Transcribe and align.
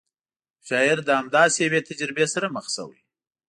یو 0.57 0.61
شاعر 0.67 0.97
له 1.07 1.13
همداسې 1.21 1.57
یوې 1.65 1.79
تجربې 1.89 2.25
سره 2.33 2.47
مخ 2.55 2.65
شوی. 2.75 2.99